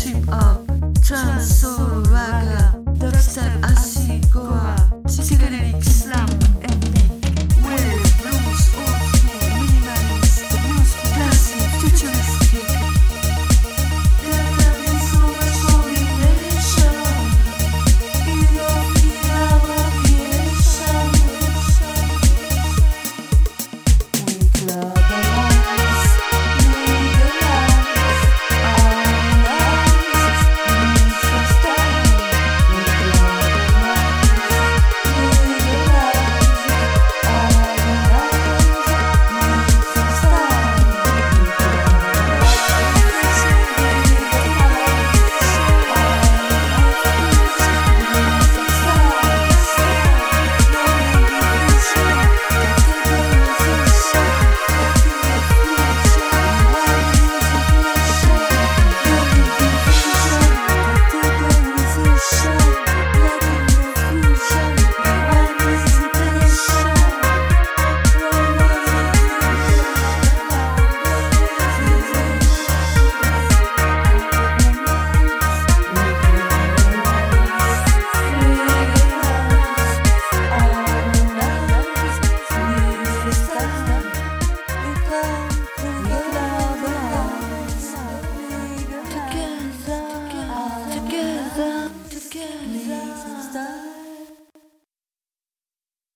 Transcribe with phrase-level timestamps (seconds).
[0.00, 0.66] trip up,
[1.02, 3.89] trance, soul, ragga, dubstep, acid.